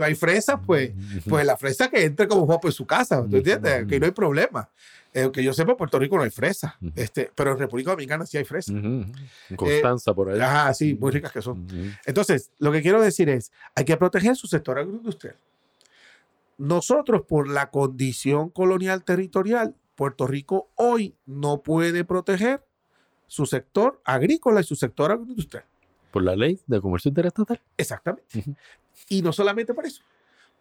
[0.00, 0.92] hay fresa, pues,
[1.28, 3.86] pues la fresa que entre como guapo en su casa, ¿tú entiendes?
[3.86, 4.68] Que no hay problema.
[5.16, 8.26] Eh, que yo sepa, en Puerto Rico no hay fresa, este, pero en República Dominicana
[8.26, 8.72] sí hay fresa.
[8.72, 9.12] En
[9.56, 10.40] Constanza, por ahí.
[10.40, 11.66] Ajá, sí, muy ricas que son.
[12.04, 15.36] Entonces, lo que quiero decir es, hay que proteger su sector agroindustrial.
[16.58, 22.64] Nosotros, por la condición colonial territorial, Puerto Rico hoy no puede proteger
[23.28, 25.64] su sector agrícola y su sector agroindustrial.
[26.14, 27.60] Por la ley de comercio interestatal.
[27.76, 28.44] Exactamente.
[29.08, 30.02] Y no solamente por eso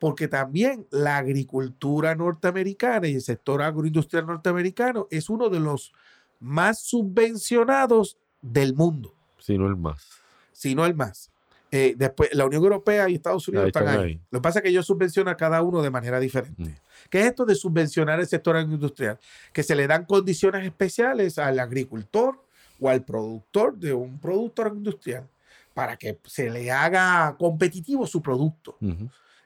[0.04, 5.94] porque también la agricultura norteamericana y el sector agroindustrial norteamericano es uno de los
[6.42, 9.13] más subvencionados del mundo.
[9.39, 10.10] Si no el más.
[10.52, 11.32] Si no el más.
[11.72, 14.20] Eh, después, la Unión Europea y Estados Unidos están, ahí.
[14.30, 16.62] Lo que pasa es que ellos subvencionan a cada uno de manera diferente.
[16.62, 16.76] Mm.
[17.10, 19.18] ¿Qué es esto de subvencionar el sector industrial?
[19.54, 22.44] Que se le dan condiciones especiales al agricultor
[22.82, 25.30] o al productor de un producto industrial
[25.73, 28.77] para que se le haga competitivo su producto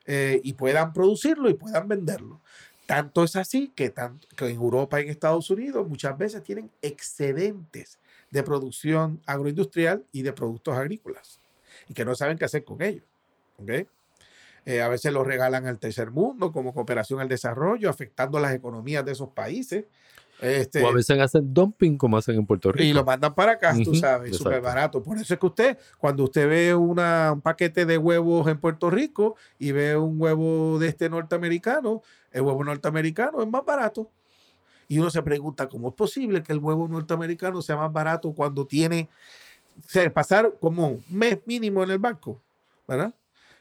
[0.04, 2.40] eh, y puedan producirlo y puedan venderlo.
[2.86, 6.70] Tanto es así que, tanto, que en Europa y en Estados Unidos muchas veces tienen
[6.80, 7.98] excedentes
[8.30, 11.40] de producción agroindustrial y de productos agrícolas
[11.88, 13.04] y que no saben qué hacer con ellos.
[14.64, 19.04] Eh, a veces los regalan al tercer mundo como cooperación al desarrollo, afectando las economías
[19.04, 19.84] de esos países.
[20.40, 22.84] Este, o a veces hacen dumping como hacen en Puerto Rico.
[22.84, 25.02] Y lo mandan para acá, tú sabes, súper barato.
[25.02, 28.88] Por eso es que usted, cuando usted ve una, un paquete de huevos en Puerto
[28.88, 34.10] Rico y ve un huevo de este norteamericano, el huevo norteamericano es más barato.
[34.86, 38.66] Y uno se pregunta, ¿cómo es posible que el huevo norteamericano sea más barato cuando
[38.66, 39.08] tiene,
[39.76, 42.40] o pasar como un mes mínimo en el banco?
[42.86, 43.12] ¿Verdad?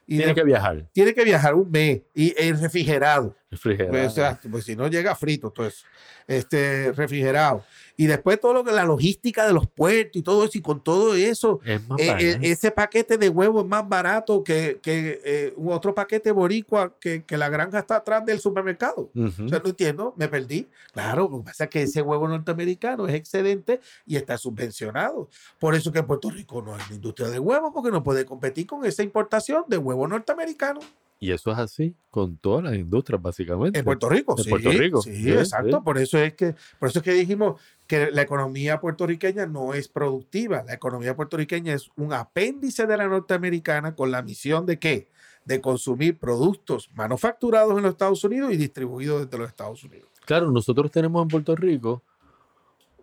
[0.08, 0.86] tiene que viajar.
[0.94, 3.36] Tiene que viajar un mes y es refrigerado.
[3.50, 3.92] Refrigerado.
[3.92, 5.86] Pues, pues si no llega frito, todo eso.
[6.28, 7.64] Este, refrigerado.
[7.96, 10.84] Y después todo lo que la logística de los puertos y todo eso, y con
[10.84, 15.96] todo eso, eh, eh, ese paquete de huevo es más barato que, que eh, otro
[15.96, 19.10] paquete boricua que, que, la granja está atrás del supermercado.
[19.16, 20.68] O sea, no entiendo, me perdí.
[20.92, 25.30] Claro, lo que pasa es que ese huevo norteamericano es excedente y está subvencionado.
[25.58, 28.68] Por eso que en Puerto Rico no hay industria de huevo, porque no puede competir
[28.68, 30.82] con esa importación de huevo norteamericano.
[31.20, 33.80] Y eso es así con todas las industrias, básicamente.
[33.80, 34.50] En Puerto Rico, en sí.
[34.50, 35.02] Puerto Rico.
[35.02, 35.84] Sí, exacto.
[35.84, 39.88] Por eso es que, por eso es que dijimos que la economía puertorriqueña no es
[39.88, 40.64] productiva.
[40.64, 45.10] La economía puertorriqueña es un apéndice de la norteamericana con la misión de qué?
[45.46, 50.10] De consumir productos manufacturados en los Estados Unidos y distribuidos desde los Estados Unidos.
[50.26, 52.04] Claro, nosotros tenemos en Puerto Rico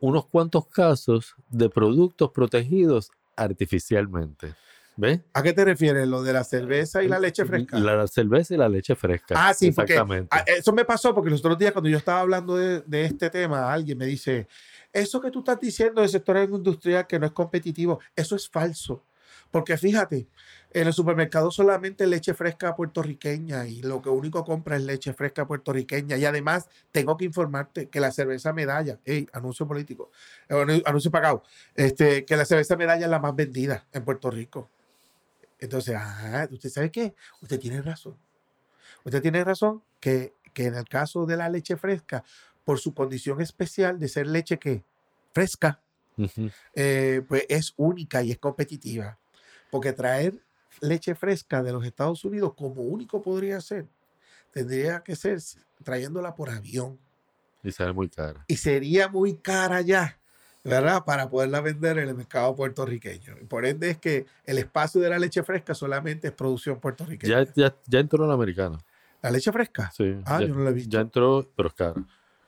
[0.01, 4.55] unos cuantos casos de productos protegidos artificialmente.
[4.97, 5.21] ¿Ves?
[5.33, 6.07] ¿A qué te refieres?
[6.07, 7.79] ¿Lo de la cerveza y la leche fresca?
[7.79, 9.35] La cerveza y la leche fresca.
[9.37, 10.29] Ah, sí, Exactamente.
[10.31, 13.73] porque eso me pasó porque los otros días cuando yo estaba hablando de, este tema,
[13.73, 14.47] alguien me dice,
[14.93, 19.05] eso que tú estás diciendo del sector industrial que no es competitivo, eso es falso.
[19.51, 20.27] Porque fíjate,
[20.73, 25.47] en el supermercado solamente leche fresca puertorriqueña y lo que único compra es leche fresca
[25.47, 26.17] puertorriqueña.
[26.17, 30.11] Y además tengo que informarte que la cerveza medalla, hey, anuncio político,
[30.49, 31.45] eh, anuncio pagado,
[31.77, 34.71] este, que la cerveza medalla es la más vendida en Puerto Rico.
[35.65, 37.15] Entonces, ah, ¿usted sabe qué?
[37.41, 38.19] Usted tiene razón.
[39.03, 42.23] Usted tiene razón que, en el caso de la leche fresca,
[42.65, 44.85] por su condición especial de ser leche que
[45.33, 45.81] fresca,
[46.75, 49.19] eh, pues es única y es competitiva.
[49.71, 50.39] Porque traer
[50.81, 53.89] leche fresca de los Estados Unidos como único podría ser,
[54.53, 55.39] tendría que ser
[55.83, 57.01] trayéndola por avión.
[57.63, 58.45] Y sería muy cara.
[58.49, 60.21] Y sería muy cara ya.
[60.65, 61.05] ¿Verdad?
[61.05, 63.37] Para poderla vender en el mercado puertorriqueño.
[63.49, 67.45] Por ende es que el espacio de la leche fresca solamente es producción puertorriqueña.
[67.55, 68.79] Ya, ya, entró en el americano.
[69.23, 69.91] ¿La leche fresca?
[69.95, 70.17] Sí.
[70.25, 70.91] Ah, yo no la he visto.
[70.91, 71.95] Ya entró, pero es cara.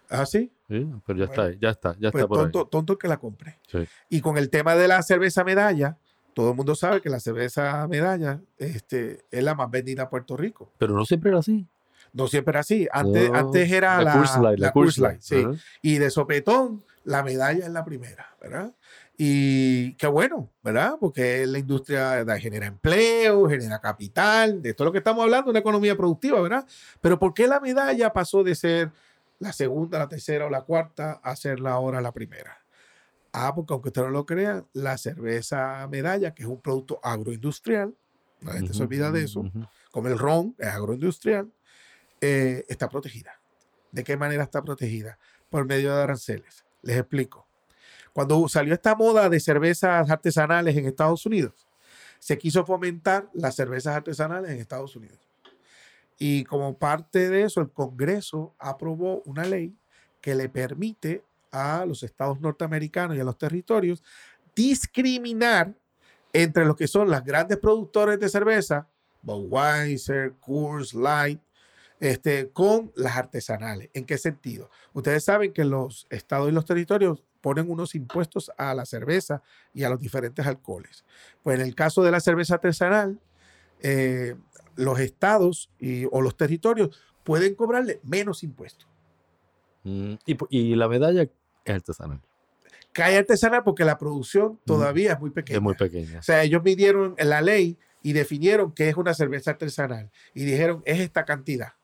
[0.09, 0.51] ¿Ah, sí?
[0.69, 3.59] Sí, pero ya está, ya está, ya pues está por tonto, tonto que la compre.
[3.69, 3.87] Sí.
[4.09, 5.97] Y con el tema de la cerveza medalla,
[6.35, 10.37] todo el mundo sabe que la cerveza medalla este, es la más vendida en Puerto
[10.37, 10.73] Rico.
[10.79, 11.67] Pero no siempre era así.
[12.13, 12.89] No siempre era así.
[12.93, 15.45] Antes, antes era la, la, Curse Light, sí.
[15.83, 18.75] Y de sopetón la medalla es la primera, ¿verdad?
[19.17, 20.97] Y qué bueno, ¿verdad?
[20.99, 25.97] Porque la industria genera empleo, genera capital, de todo lo que estamos hablando, una economía
[25.97, 26.67] productiva, ¿verdad?
[27.01, 28.91] Pero ¿por qué la medalla pasó de ser
[29.39, 32.59] la segunda, la tercera o la cuarta a ser la ahora la primera?
[33.33, 37.95] Ah, porque aunque usted no lo crea, la cerveza medalla, que es un producto agroindustrial,
[38.41, 39.45] la gente se olvida de eso,
[39.93, 41.53] como el ron, es agroindustrial,
[42.21, 43.41] eh, está protegida.
[43.93, 45.19] ¿De qué manera está protegida?
[45.49, 46.66] Por medio de aranceles.
[46.87, 47.49] Les explico.
[48.13, 51.67] Cuando salió esta moda de cervezas artesanales en Estados Unidos,
[52.21, 55.19] se quiso fomentar las cervezas artesanales en Estados Unidos.
[56.17, 59.77] Y como parte de eso, el Congreso aprobó una ley
[60.21, 64.03] que le permite a los estados norteamericanos y a los territorios
[64.55, 65.75] discriminar
[66.33, 68.87] entre lo que son las grandes productores de cerveza,
[69.23, 71.41] Budweiser, Coors Light,
[72.01, 73.91] este, con las artesanales.
[73.95, 74.71] ¿En qué sentido?
[74.93, 79.85] Ustedes saben que los estados y los territorios ponen unos impuestos a la cerveza y
[79.85, 81.05] a los diferentes alcoholes.
[81.43, 83.21] Pues en el caso de la cerveza artesanal,
[83.83, 84.35] eh,
[84.75, 88.89] los estados y, o los territorios pueden cobrarle menos impuestos.
[89.85, 90.15] Mm,
[90.51, 91.31] y, la medalla es
[91.75, 92.21] artesanal.
[92.93, 95.59] Cae artesanal porque la producción todavía es muy pequeña.
[95.59, 96.19] Es muy pequeña.
[96.19, 100.83] O sea, ellos midieron la ley y definieron qué es una cerveza artesanal y dijeron
[100.85, 101.75] es esta cantidad.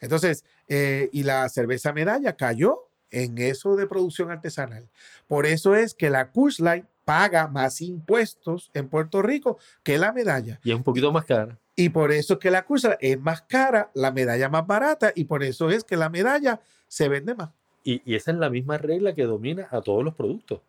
[0.00, 4.88] Entonces, eh, y la cerveza medalla cayó en eso de producción artesanal.
[5.26, 10.12] Por eso es que la Coors Light paga más impuestos en Puerto Rico que la
[10.12, 10.60] medalla.
[10.62, 11.58] Y es un poquito más cara.
[11.74, 15.24] Y por eso es que la cursa es más cara, la medalla más barata, y
[15.24, 17.50] por eso es que la medalla se vende más.
[17.82, 20.60] Y, y esa es la misma regla que domina a todos los productos.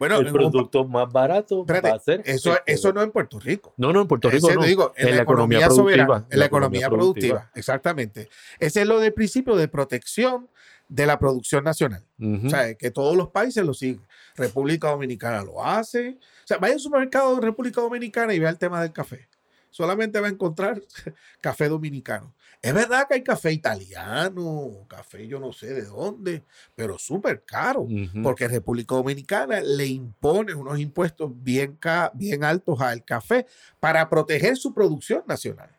[0.00, 2.22] Bueno, el producto más barato espérate, va a ser.
[2.24, 3.74] Eso, este, eso no en Puerto Rico.
[3.76, 4.64] No, no, en Puerto Rico Ese, no.
[4.64, 7.28] digo, en, en la, economía, productiva, soberana, en la economía, productiva.
[7.34, 7.50] productiva.
[7.54, 8.30] exactamente.
[8.58, 10.48] Ese es lo del principio de protección
[10.88, 12.02] de la producción nacional.
[12.18, 14.00] O sea, que todos los países lo siguen.
[14.36, 16.18] República Dominicana lo hace.
[16.18, 19.28] O sea, vaya al supermercado de República Dominicana y vea el tema del café.
[19.70, 20.82] Solamente va a encontrar
[21.40, 22.34] café dominicano.
[22.62, 27.82] Es verdad que hay café italiano, café yo no sé de dónde, pero súper caro.
[27.82, 28.22] Ujú.
[28.22, 31.78] Porque República Dominicana le impone unos impuestos bien,
[32.14, 33.46] bien altos al café
[33.78, 35.70] para proteger su producción nacional.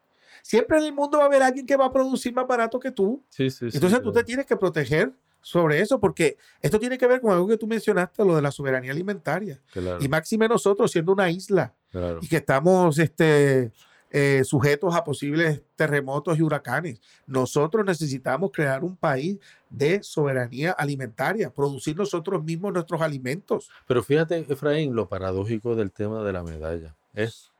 [0.41, 2.89] Siempre en el mundo va a haber alguien que va a producir más barato que
[2.89, 3.23] tú.
[3.29, 7.05] Sí, sí, sí, Entonces tú te tienes que proteger sobre eso, porque esto tiene que
[7.05, 9.59] ver con algo que tú mencionaste, lo de la soberanía alimentaria.
[9.71, 12.19] Claro, Y máxime nosotros siendo una isla claro.
[12.21, 13.71] y que estamos este,
[14.13, 16.99] eh, sujetos a posibles terremotos y huracanes.
[17.25, 23.69] Nosotros necesitamos crear un país de soberanía alimentaria, producir nosotros mismos nuestros alimentos.
[23.87, 27.51] Pero fíjate, Efraín, lo paradójico del tema de la medalla es,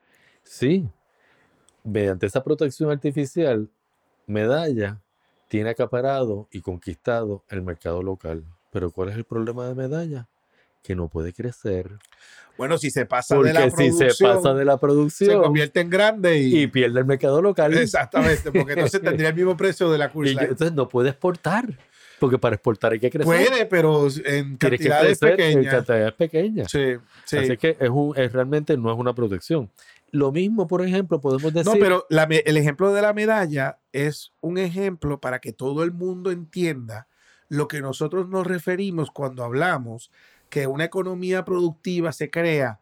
[0.44, 0.90] sí,
[1.86, 3.70] mediante esa protección artificial,
[4.28, 5.00] medalla
[5.48, 8.44] tiene acaparado y conquistado el mercado local.
[8.72, 10.28] Pero ¿cuál es el problema de medalla?
[10.82, 11.92] Que no puede crecer.
[12.58, 15.80] Bueno, si se pasa de la si producción, se pasa de la se producción convierte
[15.80, 19.90] en grande y, y pierde el mercado local, exactamente, porque entonces tendría el mismo precio
[19.90, 20.42] de la cursa.
[20.42, 21.78] entonces no puede exportar.
[22.20, 23.26] Porque para exportar hay que crecer.
[23.26, 25.74] Puede, pero en cantidades crecer en pequeñas.
[25.74, 26.72] cantidades pequeñas.
[26.72, 27.38] Sí, sí.
[27.38, 29.72] Así que es un, es, realmente no es una protección.
[30.12, 31.74] Lo mismo, por ejemplo, podemos decir.
[31.74, 35.94] No, pero la el ejemplo de la medalla es un ejemplo para que todo el
[35.94, 37.08] mundo entienda
[37.50, 40.12] lo que nosotros nos referimos cuando hablamos
[40.52, 42.80] que una economía productiva se crea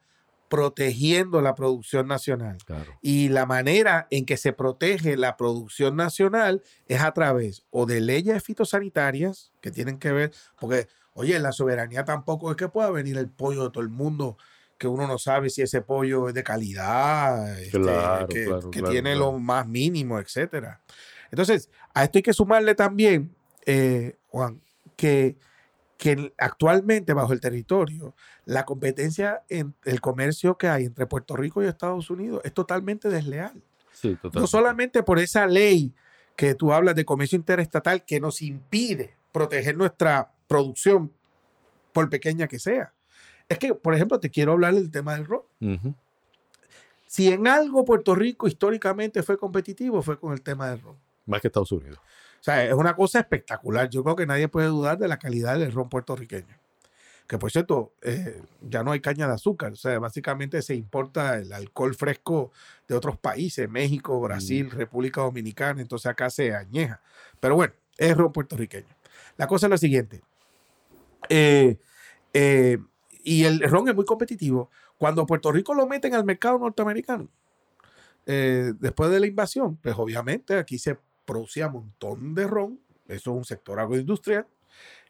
[0.49, 2.57] protegiendo la producción nacional.
[2.65, 2.97] Claro.
[3.01, 8.01] Y la manera en que se protege la producción nacional es a través o de
[8.01, 13.17] leyes fitosanitarias que tienen que ver, porque, oye, la soberanía tampoco es que pueda venir
[13.17, 14.37] el pollo de todo el mundo,
[14.79, 18.45] que uno no sabe si ese pollo es de calidad, este, que, claro, que
[18.79, 20.81] claro, tiene lo más mínimo, etcétera.
[21.29, 23.35] Entonces, a esto hay que sumarle también,
[23.67, 24.61] eh, Juan,
[24.95, 25.37] que,
[25.99, 31.61] que actualmente bajo el territorio, la competencia en el comercio que hay entre Puerto Rico
[31.61, 33.61] y Estados Unidos es totalmente desleal.
[33.91, 34.39] Sí, totalmente.
[34.39, 35.93] No solamente por esa ley
[36.37, 41.11] que tú hablas de comercio interestatal que nos impide proteger nuestra producción,
[41.91, 42.93] por pequeña que sea.
[43.49, 45.41] Es que, por ejemplo, te quiero hablar del tema del ron.
[45.59, 45.93] Ujú.
[47.07, 50.95] Si en algo Puerto Rico históricamente fue competitivo, fue con el tema del ron.
[51.25, 51.99] Más que Estados Unidos.
[52.39, 53.89] O sea, es una cosa espectacular.
[53.89, 56.57] Yo creo que nadie puede dudar de la calidad del ron puertorriqueño.
[57.27, 59.73] Que por cierto, eh, ya no hay caña de azúcar.
[59.73, 62.51] O sea, básicamente se importa el alcohol fresco
[62.87, 65.81] de otros países, México, Brasil, República Dominicana.
[65.81, 67.01] Entonces acá se añeja.
[67.39, 68.87] Pero bueno, es ron puertorriqueño.
[69.37, 70.21] La cosa es la siguiente.
[71.29, 71.77] Eh,
[72.33, 72.77] eh,
[73.23, 74.69] y el ron es muy competitivo.
[74.97, 77.29] Cuando Puerto Rico lo meten al mercado norteamericano,
[78.25, 80.97] eh, después de la invasión, pues obviamente aquí se
[81.29, 82.79] producía un montón de ron.
[83.07, 84.47] Eso es un sector agroindustrial.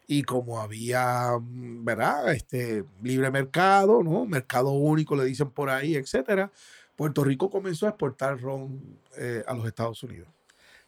[0.06, 2.32] Y como había, mm, ¿verdad?
[2.34, 4.26] Este libre mercado, ¿no?
[4.26, 6.50] Mercado único, le dicen por ahí, etcétera.
[6.96, 10.28] Puerto Rico comenzó a exportar ron eh, a los Estados Unidos.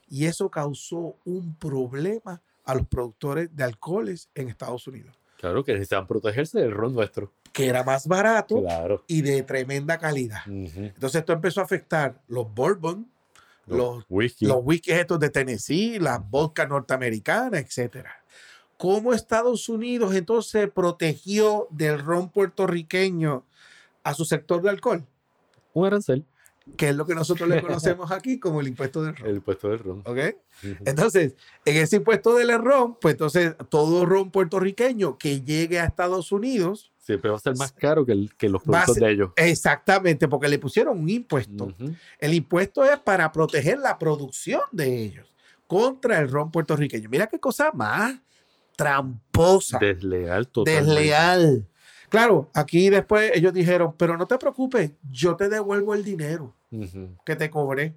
[0.09, 5.73] Y eso causó un problema a los productores de alcoholes en Estados Unidos, Claro que
[5.73, 7.33] necesitan protegerse del ron nuestro.
[7.53, 9.03] que era más barato Claro.
[9.09, 10.41] y de tremenda calidad.
[10.47, 10.81] Ujú.
[10.95, 13.11] Entonces esto empezó a afectar los bourbon,
[13.67, 14.47] los whisky.
[14.47, 18.23] los whiskies estos de Tennessee, las vodka norteamericanas, etcétera.
[18.77, 23.47] ¿Cómo Estados Unidos entonces protegió del ron puertorriqueño
[24.03, 25.07] a su sector de alcohol?
[25.73, 26.25] Un arancel.
[26.77, 29.31] Que es lo que nosotros le conocemos aquí como el impuesto del ron.
[29.31, 30.03] El puesto del ron.
[30.05, 30.19] ¿Ok?
[30.85, 31.35] Entonces,
[31.65, 36.92] en ese impuesto del ron, pues entonces todo ron puertorriqueño que llegue a Estados Unidos,
[37.03, 39.31] Siempre va a ser más caro que, el- que los productos ser- de ellos.
[39.37, 41.75] exactamente, porque le pusieron un impuesto.
[42.19, 45.27] El impuesto es para proteger la producción de ellos
[45.67, 47.09] contra el ron puertorriqueño.
[47.11, 48.15] Mira qué cosa más
[48.77, 50.91] tramposa, Desleal totalmente.
[50.95, 51.67] desleal.
[52.09, 56.55] Claro, aquí después ellos dijeron, pero no te preocupes, yo te devuelvo el dinero
[57.25, 57.95] que te cobré.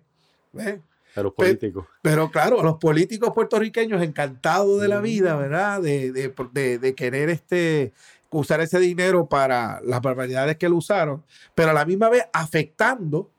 [0.54, 0.80] ¿Ves?
[1.16, 1.86] A los políticos.
[2.02, 5.82] Pero claro, a los políticos puertorriqueños encantados de la vida, ¿verdad?
[5.82, 7.94] De, de- de- de querer este,
[8.30, 11.24] usar ese dinero para las barbaridades que lo usaron,
[11.54, 13.32] pero a la misma vez afectando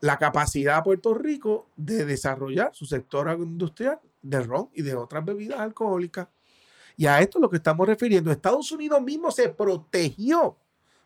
[0.00, 5.24] la capacidad de Puerto Rico de desarrollar su sector agroindustrial de ron y de otras
[5.24, 6.28] bebidas alcohólicas.
[6.96, 8.30] Y a esto es lo que estamos refiriendo.
[8.30, 10.56] Estados Unidos mismo se protegió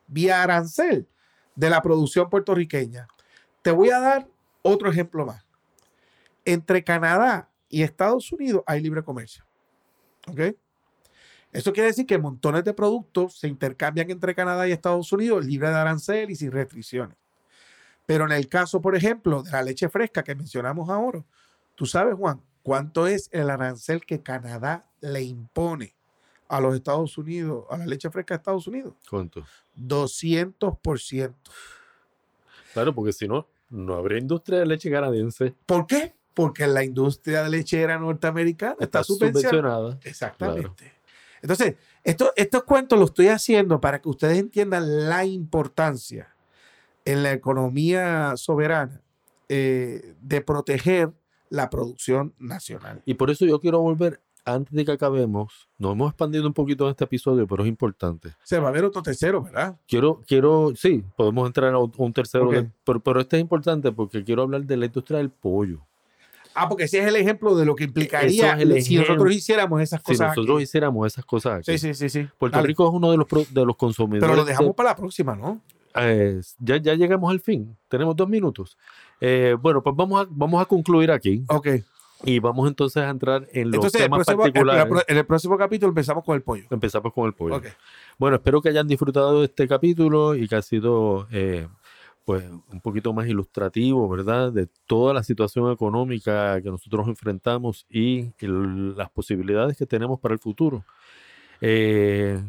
[0.07, 1.07] vía arancel
[1.55, 3.07] de la producción puertorriqueña.
[3.63, 4.29] Te voy a dar
[4.63, 5.45] otro ejemplo más.
[6.45, 9.45] Entre Canadá y Estados Unidos hay libre comercio.
[10.29, 10.57] ¿Ok?
[11.53, 15.69] Eso quiere decir que montones de productos se intercambian entre Canadá y Estados Unidos libre
[15.69, 17.17] de arancel y sin restricciones.
[18.05, 21.25] Pero en el caso, por ejemplo, de la leche fresca que mencionamos ahora,
[21.75, 25.95] tú sabes, Juan, cuánto es el arancel que Canadá le impone
[26.49, 28.95] a los Estados Unidos, a la leche fresca de Estados Unidos.
[29.09, 29.45] ¿Cuánto?
[29.77, 31.35] 200%.
[32.73, 35.55] Claro, porque si no, no habría industria de leche canadiense.
[35.67, 36.15] ¿Por qué?
[36.35, 39.99] Porque la industria de lechera norteamericana está, subvencionada.
[40.05, 40.96] Exactamente.
[41.47, 46.35] Entonces, esto, estos cuentos los estoy haciendo para que ustedes entiendan la importancia
[47.05, 49.01] en la economía soberana
[49.49, 51.13] eh, de proteger
[51.49, 53.01] la producción nacional.
[53.07, 56.85] Y por eso yo quiero volver, antes de que acabemos, nos hemos expandido un poquito
[56.85, 58.35] en este episodio, pero es importante.
[58.43, 59.79] Se va a ver otro tercero, ¿verdad?
[59.87, 62.51] Quiero, quiero, sí, podemos entrar a un tercero,
[62.85, 65.87] pero, pero este es importante porque quiero hablar de la industria del pollo.
[66.57, 70.33] Ah, porque ese es el ejemplo de lo que implicaría si nosotros hiciéramos esas cosas.
[70.33, 71.77] Si nosotros hiciéramos esas cosas aquí.
[71.77, 72.29] Sí, sí, sí, sí.
[72.39, 74.27] Puerto Rico es uno de los, de los consumidores.
[74.27, 75.61] Pero lo dejamos para la próxima, ¿no?
[75.95, 77.77] Eh, ya, ya llegamos al fin.
[77.89, 78.77] Tenemos dos minutos.
[79.21, 81.45] Eh, bueno, pues vamos a, vamos a concluir aquí.
[81.49, 81.69] Ok.
[82.25, 85.05] Y vamos entonces a entrar en los temas particulares.
[85.09, 86.65] En el próximo capítulo empezamos con el pollo.
[86.71, 87.57] Empezamos con el pollo.
[87.57, 87.73] Okay.
[88.19, 91.69] Bueno, espero que hayan disfrutado de este capítulo y que ha sido eh,
[92.27, 94.53] pues un poquito más ilustrativo, ¿verdad?
[94.53, 100.41] De toda la situación económica que nosotros enfrentamos y las posibilidades que tenemos para el
[100.41, 100.85] futuro.
[101.61, 102.43] Eh,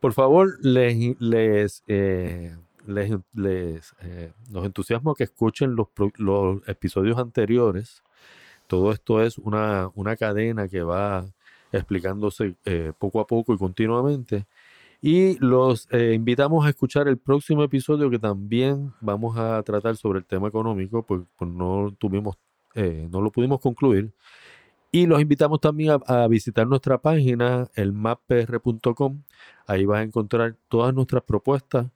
[0.00, 2.56] por favor, les, les, eh,
[2.86, 8.02] les, eh, nos entusiasmo que escuchen los, los, episodios anteriores.
[8.68, 11.26] Todo esto es una, una cadena que va
[11.72, 12.54] explicándose
[12.98, 14.46] poco a poco y continuamente.
[15.02, 20.18] Y los eh, invitamos a escuchar el próximo episodio que también vamos a tratar sobre
[20.18, 22.36] el tema económico, pues, pues no tuvimos,
[22.74, 24.12] eh, no lo pudimos concluir.
[24.92, 29.22] Y los invitamos también a, visitar nuestra página, el mappr.com.
[29.66, 31.86] Ahí vas a encontrar todas nuestras propuestas,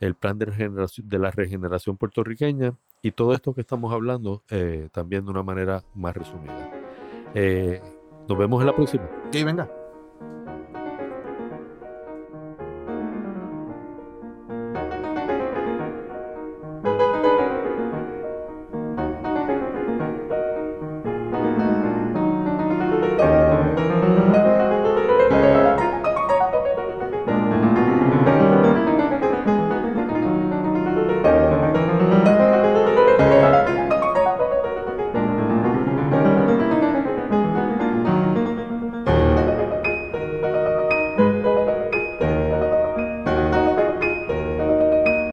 [0.00, 4.88] el plan de, regeneración, de la regeneración puertorriqueña y todo esto que estamos hablando eh,
[4.92, 6.70] también de una manera más resumida.
[8.28, 9.08] nos vemos en la próxima.
[9.32, 9.81] Sí, venga.